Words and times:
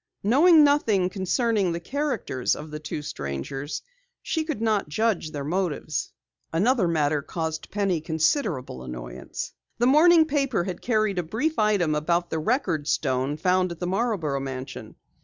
Knowing 0.23 0.63
nothing 0.63 1.11
concerning 1.11 1.71
the 1.71 1.79
characters 1.79 2.55
of 2.55 2.71
the 2.71 2.79
two 2.79 3.03
strangers, 3.03 3.83
she 4.23 4.43
could 4.43 4.59
not 4.59 4.89
judge 4.89 5.29
their 5.29 5.43
motives. 5.43 6.11
Another 6.51 6.87
matter 6.87 7.21
caused 7.21 7.69
Penny 7.69 8.01
considerable 8.01 8.81
annoyance. 8.81 9.53
The 9.77 9.85
morning 9.85 10.25
paper 10.25 10.63
had 10.63 10.81
carried 10.81 11.19
a 11.19 11.21
brief 11.21 11.59
item 11.59 11.93
about 11.93 12.31
the 12.31 12.39
record 12.39 12.87
stone 12.87 13.37
found 13.37 13.71
at 13.71 13.79
the 13.79 13.85
Marborough 13.85 14.39
mansion. 14.39 14.95